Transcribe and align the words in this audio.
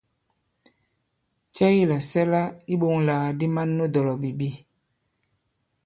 Cɛ 1.55 1.65
ki 1.75 1.83
làsɛla 1.91 2.41
iɓoŋlàgàdi 2.73 3.47
man 3.55 3.69
nu 3.77 3.85
dɔ̀lɔ̀bìbi? 3.93 4.49